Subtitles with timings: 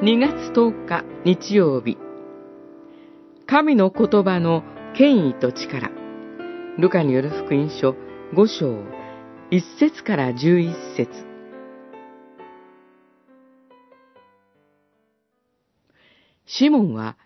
[0.00, 1.98] 2月10日日曜日。
[3.48, 4.62] 神の言葉の
[4.96, 5.90] 権威と力。
[6.78, 7.96] ルカによる福音書
[8.32, 8.84] 5章
[9.50, 11.10] 1節から11節。
[16.46, 17.16] シモンは、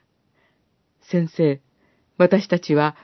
[1.02, 1.60] 先生、
[2.16, 2.96] 私たちは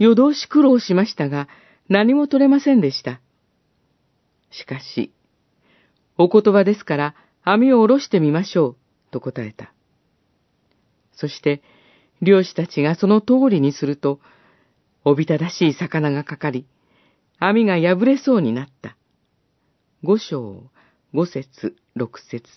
[0.00, 1.46] 夜通し苦労しましたが
[1.88, 3.20] 何も取れませんでした。
[4.50, 5.12] しかし、
[6.18, 7.14] お言葉ですから
[7.44, 8.81] 網を下ろしてみましょう、
[9.12, 9.72] と答えた。
[11.12, 11.62] そして、
[12.20, 14.18] 漁師たちがその通りにすると、
[15.04, 16.66] おびただしい魚がかかり、
[17.38, 18.96] 網が破れそうになった。
[20.02, 20.64] 五章、
[21.12, 22.48] 五節、六節。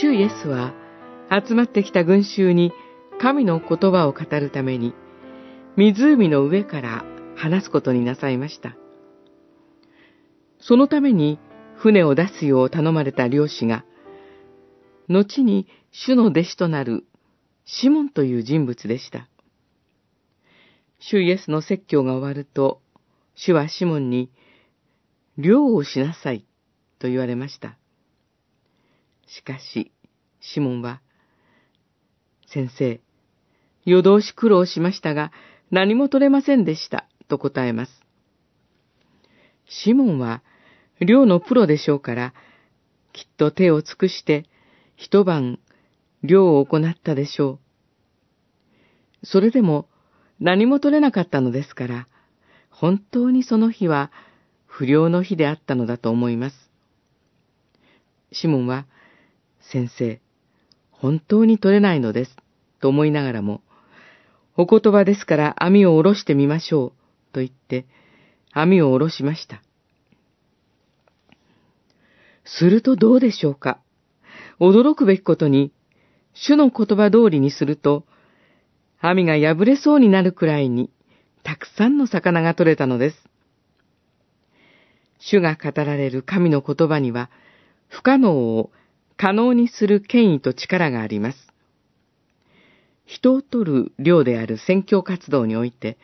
[0.00, 0.74] 主イエスは、
[1.30, 2.72] 集まってきた群衆に
[3.20, 4.94] 神の言葉を語るために、
[5.76, 7.04] 湖の上から
[7.36, 8.76] 話すことになさいました。
[10.58, 11.38] そのために
[11.80, 13.86] 船を出すよう頼まれた漁師が、
[15.08, 17.06] 後に主の弟子となる
[17.64, 19.28] シモンという人物でした。
[20.98, 22.82] 主イエスの説教が終わると、
[23.34, 24.30] 主はシモンに、
[25.38, 26.44] 漁をしなさい
[26.98, 27.78] と言われました。
[29.26, 29.90] しかし、
[30.40, 31.00] シモンは、
[32.46, 33.00] 先生、
[33.86, 35.32] 夜通し苦労しましたが、
[35.70, 38.02] 何も取れませんでした、と答えます。
[39.66, 40.42] シモンは、
[41.00, 42.34] 漁のプロでしょうから、
[43.12, 44.46] きっと手を尽くして
[44.96, 45.58] 一晩
[46.22, 47.58] 漁を行ったでしょ
[49.22, 49.26] う。
[49.26, 49.88] それでも
[50.38, 52.06] 何も取れなかったのですから、
[52.70, 54.10] 本当にその日は
[54.66, 56.70] 不良の日であったのだと思います。
[58.32, 58.86] シモンは、
[59.60, 60.20] 先生、
[60.90, 62.36] 本当に取れないのです、
[62.80, 63.62] と思いながらも、
[64.56, 67.86] お言葉ですから網を下ろしてみましょう、と言って、
[68.52, 69.62] 網を下ろしました。
[72.44, 73.78] するとどうでしょうか？
[74.58, 75.72] 驚くべきことに、
[76.34, 78.04] 主の言葉通りにすると、
[79.00, 80.90] 網が破れそうになるくらいに、
[81.42, 83.16] たくさんの魚が取れたのです。
[85.18, 87.30] 主が語られる神の言葉には、
[87.88, 88.70] 不可能を
[89.16, 91.38] 可能にする権威と力があります。
[93.06, 95.98] 人を取る量である宣教活動において、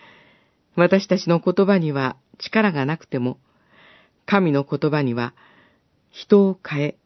[0.74, 3.38] 私たちの言葉には力がなくても、
[4.26, 5.34] 神の言葉には
[6.18, 6.96] 人を変え、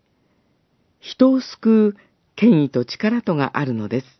[1.00, 1.96] 人を救う
[2.36, 4.19] 権威と力とがあるのです。